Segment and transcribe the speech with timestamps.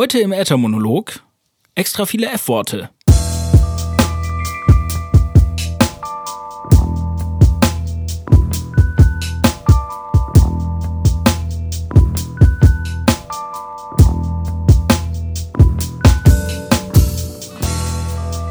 [0.00, 1.24] Heute im Äthermonolog
[1.74, 2.90] extra viele F-Worte.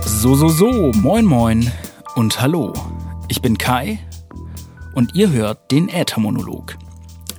[0.05, 1.71] So, so, so, moin, moin
[2.15, 2.73] und hallo.
[3.29, 3.99] Ich bin Kai
[4.95, 6.77] und ihr hört den Äthermonolog.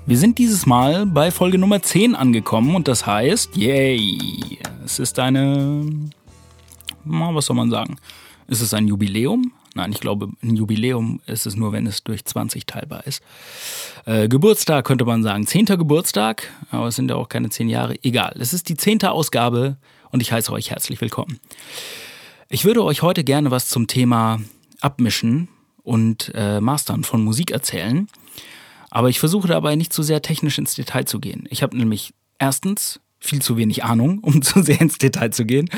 [0.09, 5.19] Wir sind dieses Mal bei Folge Nummer 10 angekommen und das heißt, yay, es ist
[5.19, 5.85] eine,
[7.05, 7.99] was soll man sagen?
[8.47, 9.53] Ist es ein Jubiläum?
[9.75, 13.23] Nein, ich glaube, ein Jubiläum ist es nur, wenn es durch 20 teilbar ist.
[14.07, 15.47] Äh, Geburtstag könnte man sagen.
[15.47, 18.03] Zehnter Geburtstag, aber es sind ja auch keine zehn Jahre.
[18.03, 19.77] Egal, es ist die zehnte Ausgabe
[20.11, 21.39] und ich heiße euch herzlich willkommen.
[22.49, 24.41] Ich würde euch heute gerne was zum Thema
[24.81, 25.49] Abmischen
[25.83, 28.09] und äh, Mastern von Musik erzählen.
[28.91, 31.47] Aber ich versuche dabei nicht zu sehr technisch ins Detail zu gehen.
[31.51, 35.69] Ich habe nämlich erstens viel zu wenig Ahnung, um zu sehr ins Detail zu gehen.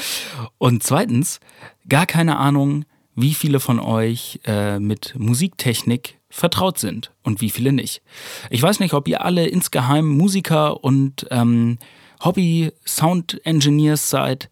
[0.59, 1.41] Und zweitens
[1.88, 2.84] gar keine Ahnung,
[3.15, 8.02] wie viele von euch äh, mit Musiktechnik vertraut sind und wie viele nicht.
[8.51, 11.79] Ich weiß nicht, ob ihr alle insgeheim Musiker und ähm,
[12.23, 14.49] Hobby-Sound-Engineers seid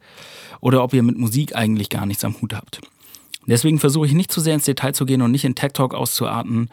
[0.60, 2.80] oder ob ihr mit Musik eigentlich gar nichts am Hut habt.
[3.48, 5.94] Deswegen versuche ich nicht zu sehr ins Detail zu gehen und nicht in Tech Talk
[5.94, 6.68] auszuarten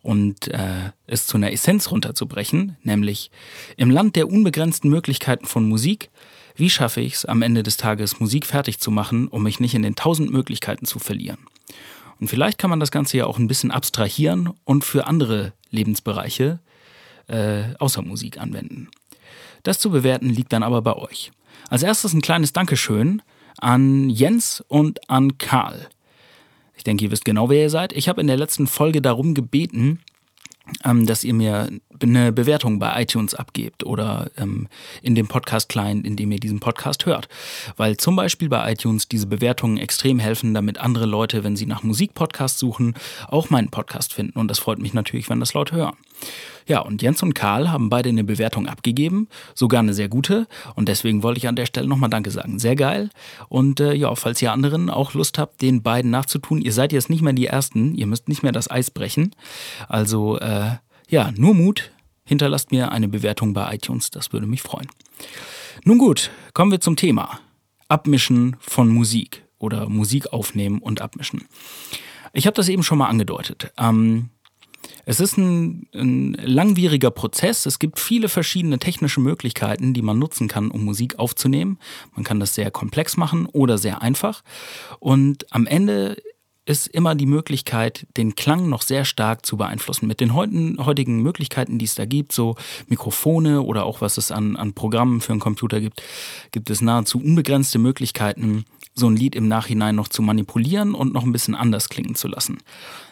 [0.00, 3.32] und äh, es zu einer Essenz runterzubrechen, nämlich
[3.76, 6.08] im Land der unbegrenzten Möglichkeiten von Musik,
[6.54, 9.74] wie schaffe ich es am Ende des Tages Musik fertig zu machen, um mich nicht
[9.74, 11.38] in den tausend Möglichkeiten zu verlieren.
[12.20, 16.60] Und vielleicht kann man das Ganze ja auch ein bisschen abstrahieren und für andere Lebensbereiche
[17.26, 18.88] äh, außer Musik anwenden.
[19.64, 21.32] Das zu bewerten liegt dann aber bei euch.
[21.70, 23.20] Als erstes ein kleines Dankeschön
[23.58, 25.88] an Jens und an Karl.
[26.80, 27.92] Ich denke, ihr wisst genau, wer ihr seid.
[27.92, 30.00] Ich habe in der letzten Folge darum gebeten,
[30.82, 31.68] ähm, dass ihr mir
[32.02, 34.68] eine Bewertung bei iTunes abgebt oder ähm,
[35.02, 37.28] in dem Podcast-Client, in dem ihr diesen Podcast hört.
[37.76, 41.82] Weil zum Beispiel bei iTunes diese Bewertungen extrem helfen, damit andere Leute, wenn sie nach
[41.82, 42.94] Musikpodcasts suchen,
[43.28, 44.38] auch meinen Podcast finden.
[44.38, 45.96] Und das freut mich natürlich, wenn das Leute hören.
[46.66, 50.46] Ja, und Jens und Karl haben beide eine Bewertung abgegeben, sogar eine sehr gute.
[50.74, 52.58] Und deswegen wollte ich an der Stelle nochmal Danke sagen.
[52.58, 53.10] Sehr geil.
[53.48, 57.10] Und äh, ja, falls ihr anderen auch Lust habt, den beiden nachzutun, ihr seid jetzt
[57.10, 59.34] nicht mehr die Ersten, ihr müsst nicht mehr das Eis brechen.
[59.88, 60.76] Also äh,
[61.08, 61.90] ja, nur Mut.
[62.30, 64.86] Hinterlasst mir eine Bewertung bei iTunes, das würde mich freuen.
[65.82, 67.40] Nun gut, kommen wir zum Thema.
[67.88, 71.48] Abmischen von Musik oder Musik aufnehmen und abmischen.
[72.32, 73.72] Ich habe das eben schon mal angedeutet.
[73.76, 74.30] Ähm,
[75.06, 77.66] es ist ein, ein, langwieriger Prozess.
[77.66, 81.80] Es gibt viele verschiedene technische Möglichkeiten, die man nutzen kann, um Musik aufzunehmen.
[82.14, 84.44] Man kann das sehr komplex machen oder sehr einfach.
[85.00, 86.22] Und am Ende
[86.66, 90.06] ist immer die Möglichkeit, den Klang noch sehr stark zu beeinflussen.
[90.06, 92.56] Mit den heutigen Möglichkeiten, die es da gibt, so
[92.88, 96.02] Mikrofone oder auch was es an, an Programmen für einen Computer gibt,
[96.52, 101.24] gibt es nahezu unbegrenzte Möglichkeiten, so ein Lied im Nachhinein noch zu manipulieren und noch
[101.24, 102.58] ein bisschen anders klingen zu lassen.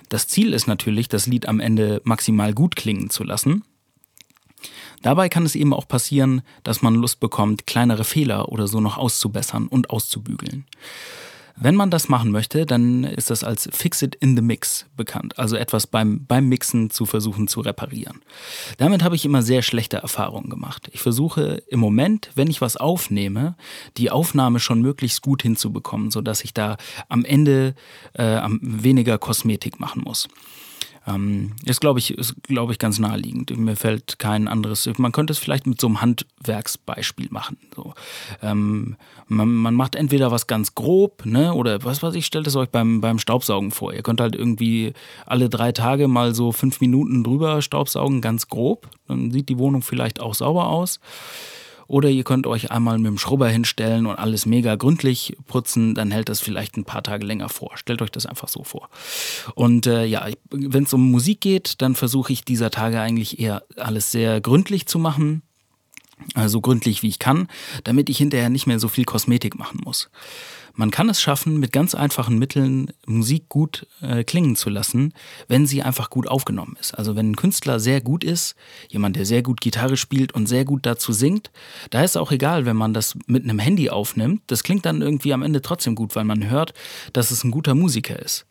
[0.08, 3.64] Das Ziel ist natürlich, das Lied am Ende maximal gut klingen zu lassen.
[5.02, 8.98] Dabei kann es eben auch passieren, dass man Lust bekommt, kleinere Fehler oder so noch
[8.98, 10.66] auszubessern und auszubügeln.
[11.60, 15.38] Wenn man das machen möchte, dann ist das als Fix it in the Mix bekannt,
[15.38, 18.20] also etwas beim, beim Mixen zu versuchen zu reparieren.
[18.76, 20.88] Damit habe ich immer sehr schlechte Erfahrungen gemacht.
[20.92, 23.56] Ich versuche im Moment, wenn ich was aufnehme,
[23.96, 26.76] die Aufnahme schon möglichst gut hinzubekommen, sodass ich da
[27.08, 27.74] am Ende
[28.12, 30.28] äh, weniger Kosmetik machen muss.
[31.08, 33.56] Ähm, ist, glaube ich, ist, ich, ganz naheliegend.
[33.56, 34.88] Mir fällt kein anderes.
[34.98, 37.56] Man könnte es vielleicht mit so einem Handwerksbeispiel machen.
[37.74, 37.94] So.
[38.42, 38.96] Ähm,
[39.26, 42.68] man, man, macht entweder was ganz grob, ne, oder was weiß ich, stellt es euch
[42.68, 43.94] beim, beim Staubsaugen vor.
[43.94, 44.92] Ihr könnt halt irgendwie
[45.24, 48.88] alle drei Tage mal so fünf Minuten drüber staubsaugen, ganz grob.
[49.06, 51.00] Dann sieht die Wohnung vielleicht auch sauber aus.
[51.88, 56.10] Oder ihr könnt euch einmal mit dem Schrubber hinstellen und alles mega gründlich putzen, dann
[56.10, 57.76] hält das vielleicht ein paar Tage länger vor.
[57.76, 58.90] Stellt euch das einfach so vor.
[59.54, 63.64] Und äh, ja, wenn es um Musik geht, dann versuche ich dieser Tage eigentlich eher
[63.76, 65.42] alles sehr gründlich zu machen
[66.46, 67.48] so gründlich wie ich kann,
[67.84, 70.10] damit ich hinterher nicht mehr so viel Kosmetik machen muss.
[70.78, 75.12] Man kann es schaffen, mit ganz einfachen Mitteln Musik gut äh, klingen zu lassen,
[75.48, 76.94] wenn sie einfach gut aufgenommen ist.
[76.94, 78.54] Also wenn ein Künstler sehr gut ist,
[78.88, 81.50] jemand, der sehr gut Gitarre spielt und sehr gut dazu singt,
[81.90, 84.42] da ist auch egal, wenn man das mit einem Handy aufnimmt.
[84.46, 86.74] Das klingt dann irgendwie am Ende trotzdem gut, weil man hört,
[87.12, 88.46] dass es ein guter Musiker ist.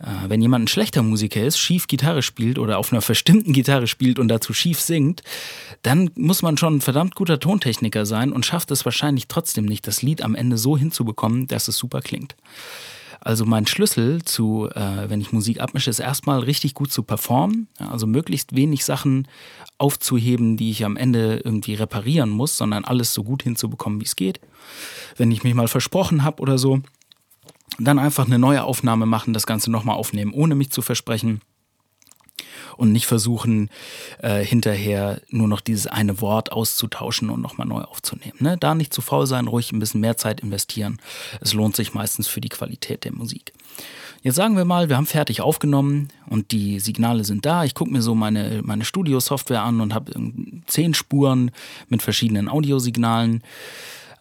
[0.00, 3.86] Äh, wenn jemand ein schlechter Musiker ist, schief Gitarre spielt oder auf einer verstimmten Gitarre
[3.86, 5.22] spielt und dazu schief singt,
[5.82, 9.86] dann muss man schon ein verdammt guter Tontechniker sein und schafft es wahrscheinlich trotzdem nicht,
[9.86, 12.36] das Lied am Ende so hinzubekommen, dass es super klingt.
[13.20, 17.66] Also mein Schlüssel zu, äh, wenn ich Musik abmische, ist erstmal richtig gut zu performen.
[17.78, 19.26] Also möglichst wenig Sachen
[19.76, 24.16] aufzuheben, die ich am Ende irgendwie reparieren muss, sondern alles so gut hinzubekommen, wie es
[24.16, 24.40] geht.
[25.16, 26.80] Wenn ich mich mal versprochen habe oder so,
[27.78, 31.40] dann einfach eine neue Aufnahme machen, das Ganze nochmal aufnehmen, ohne mich zu versprechen
[32.76, 33.70] und nicht versuchen,
[34.22, 38.38] äh, hinterher nur noch dieses eine Wort auszutauschen und nochmal neu aufzunehmen.
[38.38, 38.56] Ne?
[38.56, 40.98] Da nicht zu faul sein, ruhig ein bisschen mehr Zeit investieren.
[41.40, 43.52] Es lohnt sich meistens für die Qualität der Musik.
[44.22, 47.64] Jetzt sagen wir mal, wir haben fertig aufgenommen und die Signale sind da.
[47.64, 50.12] Ich gucke mir so meine, meine Studio-Software an und habe
[50.66, 51.50] zehn Spuren
[51.88, 53.42] mit verschiedenen Audiosignalen.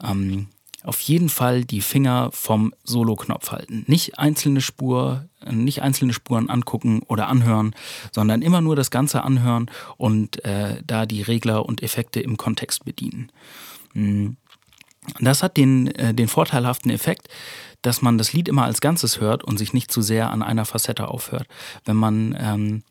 [0.04, 0.48] Ähm,
[0.88, 3.84] auf jeden Fall die Finger vom Solo-Knopf halten.
[3.88, 7.76] Nicht einzelne Spur, nicht einzelne Spuren angucken oder anhören,
[8.14, 12.86] sondern immer nur das Ganze anhören und äh, da die Regler und Effekte im Kontext
[12.86, 13.32] bedienen.
[13.94, 14.38] Hm.
[15.20, 17.28] Das hat den, äh, den vorteilhaften Effekt,
[17.82, 20.66] dass man das Lied immer als Ganzes hört und sich nicht zu sehr an einer
[20.66, 21.48] Facette aufhört.
[21.84, 22.84] Wenn man ähm,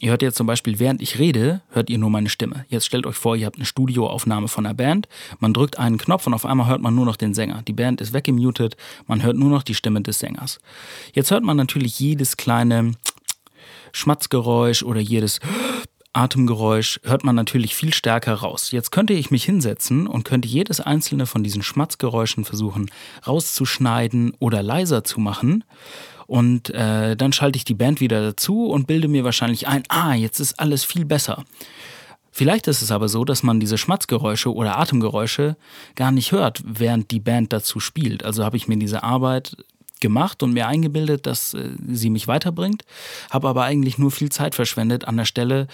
[0.00, 2.64] Ihr hört jetzt zum Beispiel, während ich rede, hört ihr nur meine Stimme.
[2.68, 5.08] Jetzt stellt euch vor, ihr habt eine Studioaufnahme von einer Band.
[5.40, 7.62] Man drückt einen Knopf und auf einmal hört man nur noch den Sänger.
[7.66, 10.60] Die Band ist weggemutet, man hört nur noch die Stimme des Sängers.
[11.12, 12.92] Jetzt hört man natürlich jedes kleine
[13.92, 15.40] Schmatzgeräusch oder jedes
[16.12, 18.70] Atemgeräusch hört man natürlich viel stärker raus.
[18.70, 22.90] Jetzt könnte ich mich hinsetzen und könnte jedes einzelne von diesen Schmatzgeräuschen versuchen
[23.26, 25.64] rauszuschneiden oder leiser zu machen.
[26.28, 30.12] Und äh, dann schalte ich die Band wieder dazu und bilde mir wahrscheinlich ein, ah,
[30.12, 31.44] jetzt ist alles viel besser.
[32.30, 35.56] Vielleicht ist es aber so, dass man diese Schmatzgeräusche oder Atemgeräusche
[35.96, 38.24] gar nicht hört, während die Band dazu spielt.
[38.24, 39.56] Also habe ich mir diese Arbeit
[40.00, 42.84] gemacht und mir eingebildet, dass äh, sie mich weiterbringt,
[43.30, 45.66] habe aber eigentlich nur viel Zeit verschwendet an der Stelle,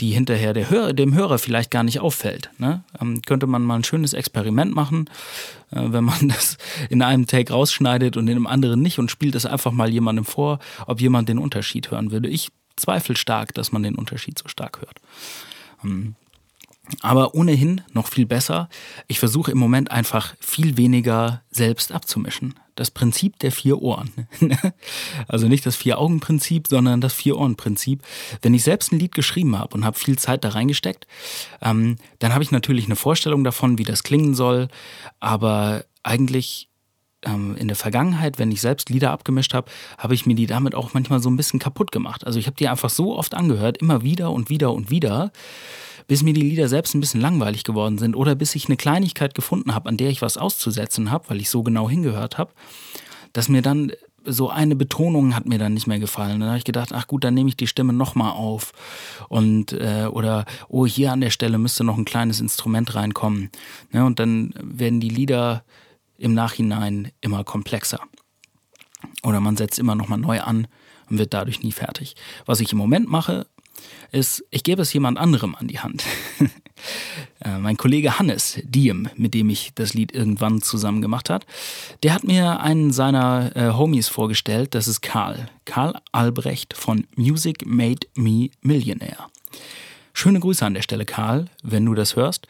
[0.00, 2.50] die hinterher Hör dem Hörer vielleicht gar nicht auffällt.
[2.58, 2.82] Ne?
[3.00, 5.08] Ähm, könnte man mal ein schönes Experiment machen,
[5.70, 6.58] äh, wenn man das
[6.90, 10.24] in einem Take rausschneidet und in einem anderen nicht und spielt es einfach mal jemandem
[10.24, 12.28] vor, ob jemand den Unterschied hören würde.
[12.28, 15.00] Ich zweifle stark, dass man den Unterschied so stark hört.
[15.84, 16.16] Ähm,
[17.00, 18.68] aber ohnehin noch viel besser,
[19.06, 22.54] ich versuche im Moment einfach viel weniger selbst abzumischen.
[22.74, 24.10] Das Prinzip der vier Ohren.
[25.28, 28.02] also nicht das Vier-Augen-Prinzip, sondern das Vier-Ohren-Prinzip.
[28.42, 31.06] Wenn ich selbst ein Lied geschrieben habe und habe viel Zeit da reingesteckt,
[31.62, 34.68] ähm, dann habe ich natürlich eine Vorstellung davon, wie das klingen soll.
[35.20, 36.68] Aber eigentlich
[37.24, 40.74] ähm, in der Vergangenheit, wenn ich selbst Lieder abgemischt habe, habe ich mir die damit
[40.74, 42.26] auch manchmal so ein bisschen kaputt gemacht.
[42.26, 45.32] Also ich habe die einfach so oft angehört, immer wieder und wieder und wieder
[46.06, 49.34] bis mir die Lieder selbst ein bisschen langweilig geworden sind oder bis ich eine Kleinigkeit
[49.34, 52.52] gefunden habe, an der ich was auszusetzen habe, weil ich so genau hingehört habe,
[53.32, 53.92] dass mir dann
[54.26, 56.40] so eine Betonung hat mir dann nicht mehr gefallen.
[56.40, 58.72] Dann habe ich gedacht, ach gut, dann nehme ich die Stimme nochmal auf.
[59.28, 63.50] Und, äh, oder, oh, hier an der Stelle müsste noch ein kleines Instrument reinkommen.
[63.92, 65.62] Ne, und dann werden die Lieder
[66.18, 68.00] im Nachhinein immer komplexer.
[69.22, 70.66] Oder man setzt immer nochmal neu an
[71.10, 72.14] und wird dadurch nie fertig.
[72.46, 73.46] Was ich im Moment mache,
[74.12, 76.04] ist, ich gebe es jemand anderem an die Hand.
[77.40, 81.46] Äh, mein Kollege Hannes Diem, mit dem ich das Lied irgendwann zusammen gemacht hat,
[82.02, 85.48] der hat mir einen seiner äh, Homies vorgestellt, das ist Karl.
[85.64, 89.28] Karl Albrecht von Music Made Me Millionaire.
[90.16, 92.46] Schöne Grüße an der Stelle, Karl, wenn du das hörst.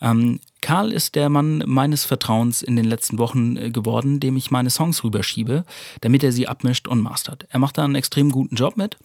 [0.00, 4.50] Ähm, Karl ist der Mann meines Vertrauens in den letzten Wochen äh, geworden, dem ich
[4.50, 5.64] meine Songs rüberschiebe,
[6.00, 7.46] damit er sie abmischt und mastert.
[7.50, 8.98] Er macht da einen extrem guten Job mit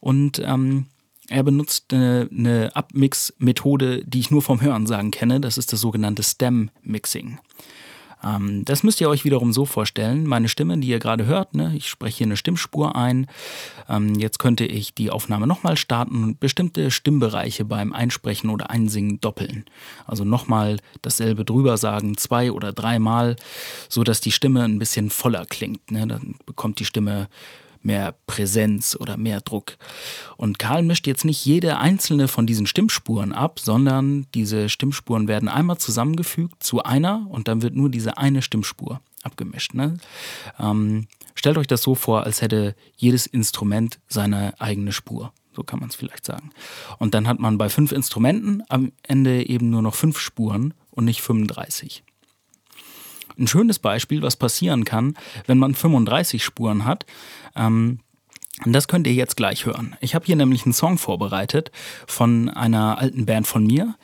[0.00, 0.86] und ähm,
[1.28, 5.40] er benutzt eine, eine Abmix-Methode, die ich nur vom Hörensagen kenne.
[5.40, 7.38] Das ist das sogenannte Stem-Mixing.
[8.24, 10.26] Ähm, das müsst ihr euch wiederum so vorstellen.
[10.26, 13.26] Meine Stimme, die ihr gerade hört, ne, ich spreche hier eine Stimmspur ein.
[13.88, 19.20] Ähm, jetzt könnte ich die Aufnahme nochmal starten und bestimmte Stimmbereiche beim Einsprechen oder Einsingen
[19.20, 19.64] doppeln.
[20.06, 23.36] Also nochmal dasselbe drüber sagen, zwei oder dreimal,
[23.88, 25.90] sodass die Stimme ein bisschen voller klingt.
[25.90, 26.06] Ne?
[26.06, 27.28] Dann bekommt die Stimme
[27.86, 29.76] mehr Präsenz oder mehr Druck.
[30.36, 35.48] Und Karl mischt jetzt nicht jede einzelne von diesen Stimmspuren ab, sondern diese Stimmspuren werden
[35.48, 39.74] einmal zusammengefügt zu einer und dann wird nur diese eine Stimmspur abgemischt.
[39.74, 39.96] Ne?
[40.58, 45.32] Ähm, stellt euch das so vor, als hätte jedes Instrument seine eigene Spur.
[45.54, 46.50] So kann man es vielleicht sagen.
[46.98, 51.06] Und dann hat man bei fünf Instrumenten am Ende eben nur noch fünf Spuren und
[51.06, 52.04] nicht 35.
[53.38, 55.14] Ein schönes Beispiel, was passieren kann,
[55.46, 57.06] wenn man 35 Spuren hat.
[57.54, 58.00] Ähm,
[58.64, 59.96] das könnt ihr jetzt gleich hören.
[60.00, 61.70] Ich habe hier nämlich einen Song vorbereitet
[62.06, 63.96] von einer alten Band von mir.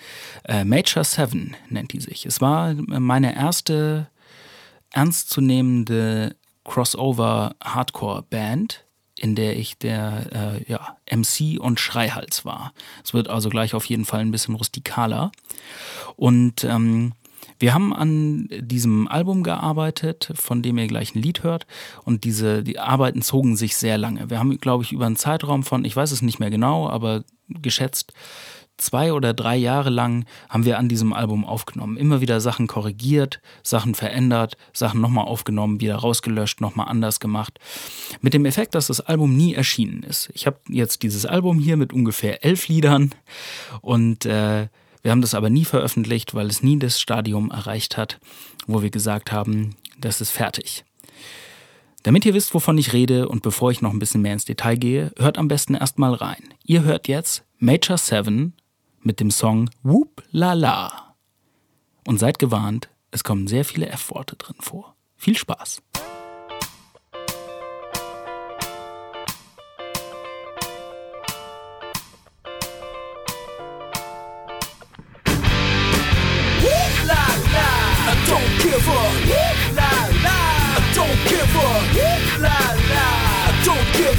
[0.44, 2.26] Äh, Major Seven nennt die sich.
[2.26, 4.08] Es war meine erste
[4.90, 8.84] ernstzunehmende Crossover-Hardcore-Band,
[9.16, 12.74] in der ich der äh, ja, MC und Schreihals war.
[13.02, 15.32] Es wird also gleich auf jeden Fall ein bisschen rustikaler.
[16.16, 17.14] Und ähm,
[17.58, 21.66] Wir haben an diesem Album gearbeitet, von dem ihr gleich ein Lied hört.
[22.04, 24.30] Und diese die Arbeiten zogen sich sehr lange.
[24.30, 27.24] Wir haben, glaube ich, über einen Zeitraum von, ich weiß es nicht mehr genau, aber
[27.48, 28.12] geschätzt
[28.82, 31.96] zwei oder drei Jahre lang haben wir an diesem Album aufgenommen.
[31.96, 37.58] Immer wieder Sachen korrigiert, Sachen verändert, Sachen nochmal aufgenommen, wieder rausgelöscht, nochmal anders gemacht.
[38.20, 40.30] Mit dem Effekt, dass das Album nie erschienen ist.
[40.34, 43.14] Ich habe jetzt dieses Album hier mit ungefähr elf Liedern
[43.80, 44.68] und äh,
[45.02, 48.20] wir haben das aber nie veröffentlicht, weil es nie das Stadium erreicht hat,
[48.66, 50.84] wo wir gesagt haben, das ist fertig.
[52.02, 54.76] Damit ihr wisst, wovon ich rede und bevor ich noch ein bisschen mehr ins Detail
[54.76, 56.54] gehe, hört am besten erstmal rein.
[56.64, 58.54] Ihr hört jetzt Major 7
[59.00, 61.14] mit dem Song Whoop La La.
[62.06, 64.96] Und seid gewarnt, es kommen sehr viele F-Worte drin vor.
[65.16, 65.82] Viel Spaß!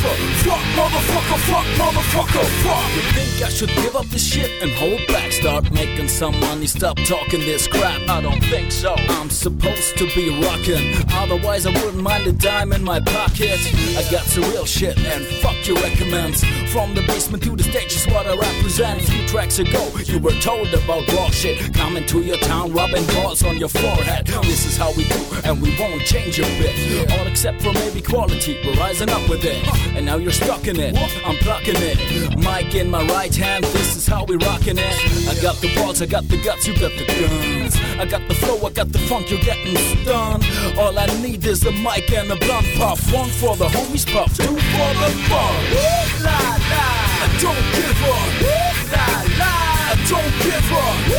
[0.05, 2.95] A fuck, motherfucker, fuck, motherfucker, fuck.
[2.95, 5.31] You think I should give up this shit and hold back?
[5.31, 8.01] Start making some money, stop talking this crap.
[8.09, 8.95] I don't think so.
[8.95, 13.59] I'm supposed to be rocking, otherwise I wouldn't mind a dime in my pocket.
[13.97, 16.43] I got some real shit and fuck your recommends.
[16.71, 19.01] From the basement to the stage is what I represent.
[19.01, 21.73] A few tracks ago, you were told about raw shit.
[21.73, 24.27] Coming to your town, rubbing balls on your forehead.
[24.43, 27.11] This is how we do, and we won't change a bit.
[27.11, 28.59] All except for maybe quality.
[28.65, 29.63] We're rising up with it.
[29.95, 30.97] And now you're stuck in it.
[31.25, 32.37] I'm plucking it.
[32.37, 35.29] Mic in my right hand, this is how we rocking it.
[35.29, 37.77] I got the balls, I got the guts, you got the guns.
[37.99, 40.43] I got the flow, I got the funk, you're getting stunned.
[40.77, 43.13] All I need is a mic and a blunt puff.
[43.13, 45.55] One for the homies puff, two for the fun.
[46.25, 46.39] La
[46.71, 46.87] la,
[47.23, 48.17] I don't give a.
[48.93, 49.07] La
[49.39, 49.53] la,
[49.89, 51.12] I don't give a.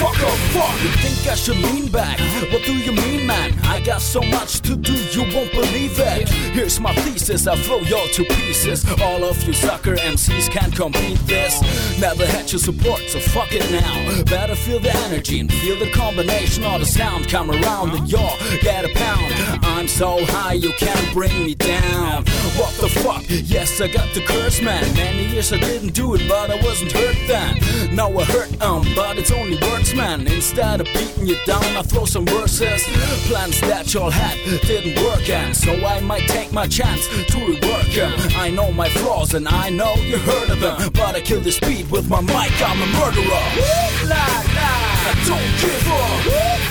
[0.00, 0.82] fuck, motherfucker, fuck.
[0.82, 2.18] You think I should lean back?
[2.52, 3.58] What do you mean, man?
[3.64, 6.28] I got so much to do, you won't believe it.
[6.28, 8.84] Here's my thesis, I flow y'all to pieces.
[9.00, 11.60] All of you sucker MCs can't compete this.
[12.00, 14.24] Never had your support, so fuck it now.
[14.24, 17.28] Better feel the energy and feel the combination of the sound.
[17.28, 19.32] Come around and y'all get a pound.
[19.64, 22.24] I'm so high, you can't bring me down.
[22.56, 23.24] What the fuck?
[23.28, 24.82] Yes, I got the curse, man.
[24.94, 27.94] Many years I didn't do it, but I wasn't hurt then.
[27.94, 30.26] Now I hurt, um, but it's only words, man.
[30.26, 32.82] Instead of beating you down, I throw some verses.
[33.28, 37.94] Plans that y'all had didn't work, and so I might take my chance to rework
[37.94, 38.12] them.
[38.36, 41.58] I know my flaws, and I know you heard of them, but I kill this
[41.60, 42.52] beat with my mic.
[42.60, 43.46] I'm a murderer.
[43.56, 44.72] Woo, La la,
[45.08, 46.20] I don't give up.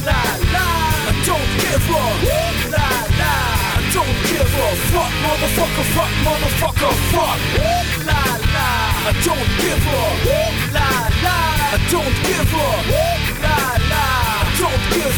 [0.07, 0.21] La
[0.55, 0.67] la,
[1.09, 2.17] I don't give up.
[2.71, 2.87] La
[3.19, 3.59] la
[3.93, 7.39] don't give a fuck, motherfucker, fuck, motherfucker, fuck.
[8.05, 8.21] La
[8.55, 8.69] la,
[9.09, 10.03] I don't give a
[10.75, 10.89] la
[11.25, 11.37] la,
[11.73, 12.98] I don't give a la la, I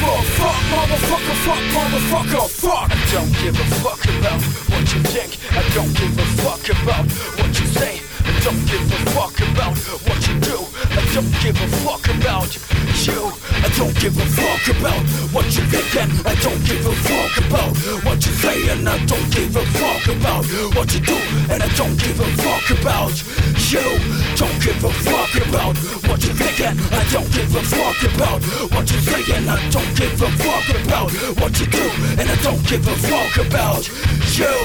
[0.02, 2.90] fuck, motherfucker, fuck, motherfucker, fuck.
[2.92, 4.42] I don't give a fuck about
[4.72, 5.38] what you think.
[5.52, 7.06] I don't give a fuck about
[7.38, 8.02] what you say.
[8.26, 9.78] I don't give a fuck about
[10.08, 10.81] what you do.
[10.92, 12.52] I don't give a fuck about
[13.06, 13.32] you.
[13.64, 16.12] I don't give a fuck about what you thinking.
[16.26, 18.88] I don't give a fuck about what you saying.
[18.88, 20.46] I don't give a fuck about
[20.76, 21.16] what you do.
[21.50, 23.16] And I don't give a fuck about
[23.72, 23.88] you.
[24.36, 26.76] Don't give a fuck about what you thinking.
[26.92, 28.44] I don't give a fuck about
[28.76, 29.48] what you saying.
[29.48, 31.86] I don't give a fuck about what you do.
[32.20, 33.88] And I don't give a fuck about
[34.36, 34.56] you.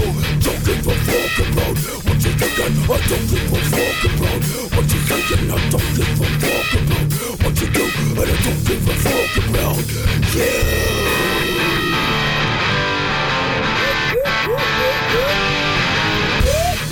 [0.43, 2.75] Don't give a fuck about what you thinking.
[2.91, 4.43] I don't give a fuck about
[4.75, 5.51] what you saying.
[5.51, 7.85] I don't give a fuck about what you do.
[8.17, 10.47] And I don't give a fuck about you.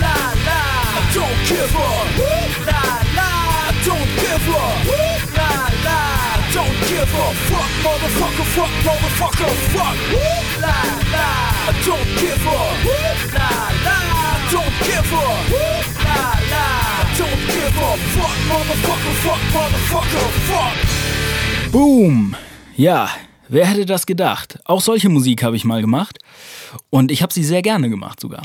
[0.01, 0.17] La
[0.47, 0.61] la,
[0.95, 1.91] I don't give a
[2.69, 2.83] la
[3.17, 4.65] la, I don't give a
[5.37, 5.53] la
[5.85, 5.99] la,
[6.33, 9.97] I don't give a fuck, motherfucker, fuck, motherfucker, fuck.
[10.61, 10.79] La
[11.15, 11.29] la,
[11.67, 12.74] I don't give a
[21.71, 22.35] Boom.
[22.77, 23.09] Ja,
[23.49, 24.59] wer hätte das gedacht?
[24.65, 26.19] Auch solche Musik habe ich mal gemacht
[26.91, 28.45] und ich habe sie sehr gerne gemacht sogar.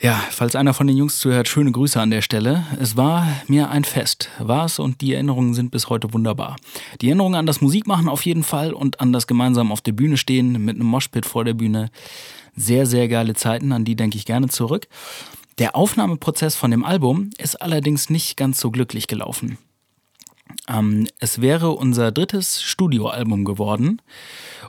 [0.00, 2.64] Ja, falls einer von den Jungs zuhört, schöne Grüße an der Stelle.
[2.80, 6.54] Es war mir ein Fest, war es und die Erinnerungen sind bis heute wunderbar.
[7.00, 10.16] Die Erinnerungen an das Musikmachen auf jeden Fall und an das gemeinsam auf der Bühne
[10.16, 11.90] stehen mit einem Moshpit vor der Bühne.
[12.54, 14.86] Sehr, sehr geile Zeiten, an die denke ich gerne zurück.
[15.58, 19.58] Der Aufnahmeprozess von dem Album ist allerdings nicht ganz so glücklich gelaufen.
[20.68, 24.00] Ähm, es wäre unser drittes Studioalbum geworden.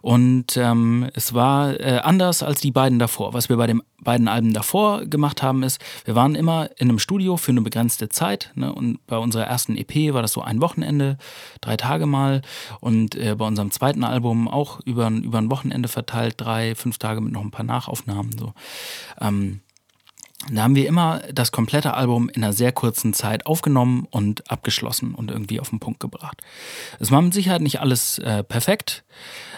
[0.01, 3.33] Und ähm, es war äh, anders als die beiden davor.
[3.33, 6.99] Was wir bei den beiden Alben davor gemacht haben, ist, wir waren immer in einem
[6.99, 8.51] Studio für eine begrenzte Zeit.
[8.55, 8.73] Ne?
[8.73, 11.17] Und bei unserer ersten EP war das so ein Wochenende,
[11.61, 12.41] drei Tage mal.
[12.79, 17.21] Und äh, bei unserem zweiten Album auch über, über ein Wochenende verteilt, drei, fünf Tage
[17.21, 18.37] mit noch ein paar Nachaufnahmen.
[18.39, 18.53] So.
[19.21, 19.61] Ähm,
[20.51, 25.13] da haben wir immer das komplette Album in einer sehr kurzen Zeit aufgenommen und abgeschlossen
[25.13, 26.41] und irgendwie auf den Punkt gebracht.
[26.99, 29.03] Es war mit Sicherheit nicht alles äh, perfekt,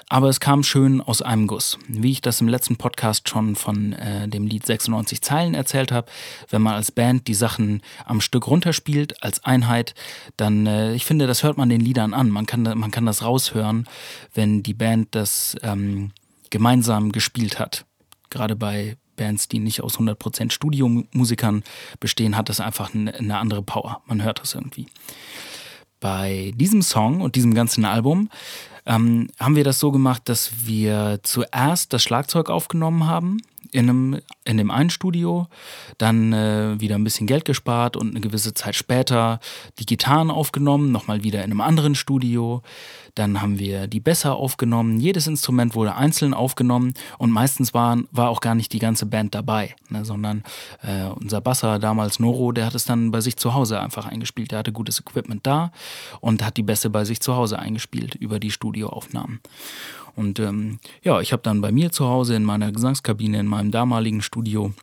[0.10, 1.78] aber es kam schön aus einem Guss.
[1.88, 6.12] Wie ich das im letzten Podcast schon von äh, dem Lied 96 Zeilen erzählt habe,
[6.50, 9.94] wenn man als Band die Sachen am Stück runterspielt, als Einheit,
[10.36, 12.30] dann, äh, ich finde, das hört man den Liedern an.
[12.30, 13.88] Man kann, man kann das raushören,
[14.34, 16.12] wenn die Band das ähm,
[16.50, 17.86] gemeinsam gespielt hat.
[18.30, 21.64] Gerade bei Bands, die nicht aus 100% Studiomusikern
[22.00, 24.02] bestehen, hat das einfach eine andere Power.
[24.06, 24.88] Man hört das irgendwie.
[26.00, 28.30] Bei diesem Song und diesem ganzen Album
[28.86, 33.38] ähm, haben wir das so gemacht, dass wir zuerst das Schlagzeug aufgenommen haben
[33.72, 35.48] in, einem, in dem einen Studio,
[35.98, 39.40] dann äh, wieder ein bisschen Geld gespart und eine gewisse Zeit später
[39.80, 42.62] die Gitarren aufgenommen, nochmal wieder in einem anderen Studio.
[43.16, 45.00] Dann haben wir die Bässe aufgenommen.
[45.00, 49.36] Jedes Instrument wurde einzeln aufgenommen und meistens war, war auch gar nicht die ganze Band
[49.36, 50.44] dabei, ne, sondern
[50.82, 54.52] äh, unser Basser damals Noro, der hat es dann bei sich zu Hause einfach eingespielt.
[54.52, 55.72] Der hatte gutes Equipment da
[56.22, 59.42] und hat die Bässe bei sich zu Hause eingespielt über die Studioaufnahmen.
[60.16, 63.72] Und ähm, ja, ich habe dann bei mir zu Hause in meiner Gesangskabine, in meinem
[63.72, 64.74] damaligen Studio,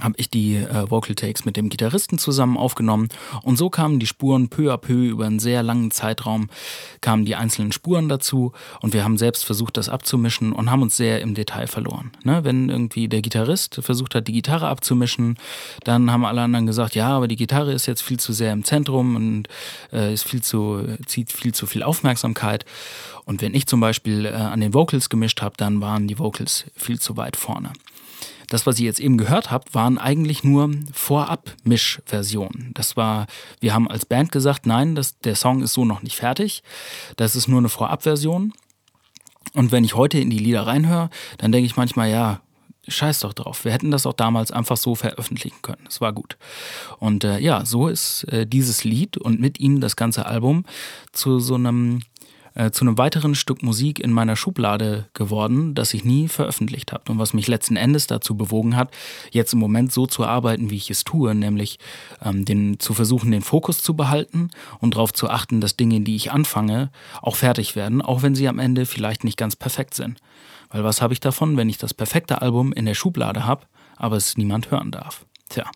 [0.00, 3.08] habe ich die äh, Vocal Takes mit dem Gitarristen zusammen aufgenommen
[3.42, 6.48] und so kamen die Spuren peu à peu über einen sehr langen Zeitraum
[7.00, 10.96] kamen die einzelnen Spuren dazu und wir haben selbst versucht das abzumischen und haben uns
[10.96, 12.12] sehr im Detail verloren.
[12.24, 12.44] Ne?
[12.44, 15.36] Wenn irgendwie der Gitarrist versucht hat die Gitarre abzumischen,
[15.84, 18.64] dann haben alle anderen gesagt, ja, aber die Gitarre ist jetzt viel zu sehr im
[18.64, 19.48] Zentrum und
[19.92, 22.64] äh, ist viel zu zieht viel zu viel Aufmerksamkeit
[23.24, 26.64] und wenn ich zum Beispiel äh, an den Vocals gemischt habe, dann waren die Vocals
[26.76, 27.72] viel zu weit vorne.
[28.52, 32.72] Das, was ihr jetzt eben gehört habt, waren eigentlich nur Vorab-Misch-Versionen.
[32.74, 33.26] Das war,
[33.60, 36.62] wir haben als Band gesagt, nein, das, der Song ist so noch nicht fertig.
[37.16, 38.52] Das ist nur eine Vorab-Version.
[39.54, 42.42] Und wenn ich heute in die Lieder reinhöre, dann denke ich manchmal, ja,
[42.86, 43.64] scheiß doch drauf.
[43.64, 45.86] Wir hätten das auch damals einfach so veröffentlichen können.
[45.88, 46.36] Es war gut.
[46.98, 50.66] Und äh, ja, so ist äh, dieses Lied und mit ihm das ganze Album
[51.12, 52.02] zu so einem
[52.54, 57.10] äh, zu einem weiteren Stück Musik in meiner Schublade geworden, das ich nie veröffentlicht habe
[57.10, 58.90] und was mich letzten Endes dazu bewogen hat,
[59.30, 61.78] jetzt im Moment so zu arbeiten, wie ich es tue, nämlich
[62.22, 66.16] ähm, den, zu versuchen, den Fokus zu behalten und darauf zu achten, dass Dinge, die
[66.16, 70.18] ich anfange, auch fertig werden, auch wenn sie am Ende vielleicht nicht ganz perfekt sind.
[70.70, 74.16] Weil was habe ich davon, wenn ich das perfekte Album in der Schublade habe, aber
[74.16, 75.26] es niemand hören darf?
[75.48, 75.70] Tja.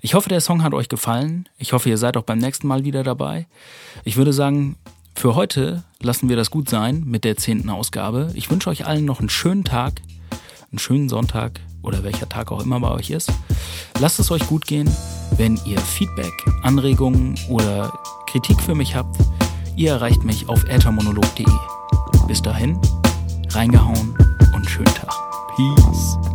[0.00, 1.48] Ich hoffe, der Song hat euch gefallen.
[1.58, 3.48] Ich hoffe, ihr seid auch beim nächsten Mal wieder dabei.
[4.04, 4.76] Ich würde sagen,
[5.16, 8.30] für heute lassen wir das gut sein mit der zehnten Ausgabe.
[8.34, 10.02] Ich wünsche euch allen noch einen schönen Tag,
[10.70, 13.32] einen schönen Sonntag oder welcher Tag auch immer bei euch ist.
[13.98, 14.90] Lasst es euch gut gehen.
[15.36, 17.92] Wenn ihr Feedback, Anregungen oder
[18.26, 19.16] Kritik für mich habt,
[19.74, 21.46] ihr erreicht mich auf äthermonolog.de.
[22.28, 22.78] Bis dahin,
[23.50, 24.16] reingehauen
[24.54, 25.10] und schönen Tag.
[25.56, 26.25] Peace.